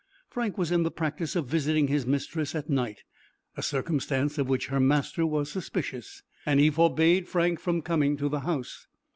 [0.31, 3.03] Frank was in the practice of visiting his mistress at night,
[3.55, 8.27] a circumstance of which her master was suspicious; and he forbade Frank from coming to
[8.27, 8.87] the house.